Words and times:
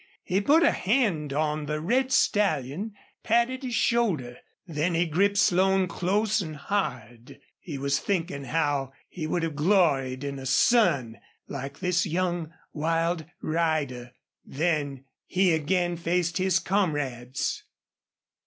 He 0.23 0.41
put 0.41 0.63
a 0.63 0.71
hand 0.71 1.31
on 1.31 1.67
the 1.67 1.79
red 1.79 2.11
stallion 2.11 2.95
patted 3.21 3.61
his 3.61 3.75
shoulder. 3.75 4.39
Then 4.65 4.95
he 4.95 5.05
gripped 5.05 5.37
Slone 5.37 5.87
close 5.87 6.41
and 6.41 6.55
hard. 6.55 7.39
He 7.59 7.77
was 7.77 7.99
thinking 7.99 8.45
how 8.45 8.93
he 9.09 9.27
would 9.27 9.43
have 9.43 9.55
gloried 9.55 10.23
in 10.23 10.39
a 10.39 10.47
son 10.47 11.19
like 11.47 11.81
this 11.81 12.07
young, 12.07 12.51
wild 12.73 13.25
rider. 13.43 14.13
Then 14.43 15.05
he 15.27 15.53
again 15.53 15.97
faced 15.97 16.39
his 16.39 16.57
comrades. 16.57 17.63